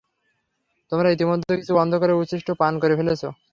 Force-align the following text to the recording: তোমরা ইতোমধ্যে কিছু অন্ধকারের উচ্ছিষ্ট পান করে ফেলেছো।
তোমরা 0.91 1.07
ইতোমধ্যে 1.11 1.53
কিছু 1.59 1.73
অন্ধকারের 1.77 2.19
উচ্ছিষ্ট 2.21 2.47
পান 2.61 2.73
করে 2.81 2.93
ফেলেছো। 2.99 3.27